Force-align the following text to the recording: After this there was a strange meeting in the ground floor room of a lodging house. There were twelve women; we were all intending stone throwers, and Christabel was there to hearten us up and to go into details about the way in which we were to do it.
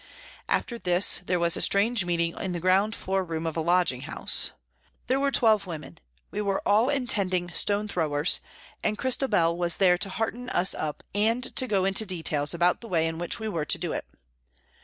After 0.49 0.79
this 0.79 1.19
there 1.27 1.39
was 1.39 1.55
a 1.55 1.61
strange 1.61 2.05
meeting 2.05 2.35
in 2.39 2.53
the 2.53 2.59
ground 2.59 2.95
floor 2.95 3.23
room 3.23 3.45
of 3.45 3.55
a 3.55 3.61
lodging 3.61 4.01
house. 4.01 4.49
There 5.05 5.19
were 5.19 5.29
twelve 5.29 5.67
women; 5.67 5.99
we 6.31 6.41
were 6.41 6.59
all 6.67 6.89
intending 6.89 7.53
stone 7.53 7.87
throwers, 7.87 8.39
and 8.83 8.97
Christabel 8.97 9.55
was 9.59 9.77
there 9.77 9.99
to 9.99 10.09
hearten 10.09 10.49
us 10.49 10.73
up 10.73 11.03
and 11.13 11.55
to 11.55 11.67
go 11.67 11.85
into 11.85 12.07
details 12.07 12.51
about 12.55 12.81
the 12.81 12.87
way 12.89 13.05
in 13.05 13.19
which 13.19 13.39
we 13.39 13.47
were 13.47 13.65
to 13.65 13.77
do 13.77 13.93
it. 13.93 14.07